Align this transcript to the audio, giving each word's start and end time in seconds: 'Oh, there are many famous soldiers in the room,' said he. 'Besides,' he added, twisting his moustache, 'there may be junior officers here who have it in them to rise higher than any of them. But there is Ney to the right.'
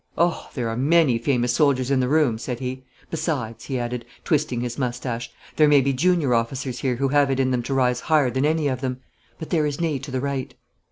'Oh, 0.17 0.49
there 0.55 0.67
are 0.67 0.75
many 0.75 1.19
famous 1.19 1.53
soldiers 1.53 1.91
in 1.91 1.99
the 1.99 2.07
room,' 2.07 2.39
said 2.39 2.57
he. 2.59 2.85
'Besides,' 3.11 3.65
he 3.65 3.77
added, 3.77 4.03
twisting 4.23 4.61
his 4.61 4.79
moustache, 4.79 5.31
'there 5.57 5.67
may 5.67 5.79
be 5.79 5.93
junior 5.93 6.33
officers 6.33 6.79
here 6.79 6.95
who 6.95 7.09
have 7.09 7.29
it 7.29 7.39
in 7.39 7.51
them 7.51 7.61
to 7.61 7.73
rise 7.75 7.99
higher 7.99 8.31
than 8.31 8.43
any 8.43 8.67
of 8.67 8.81
them. 8.81 8.99
But 9.37 9.51
there 9.51 9.67
is 9.67 9.79
Ney 9.79 9.99
to 9.99 10.09
the 10.09 10.19
right.' 10.19 10.55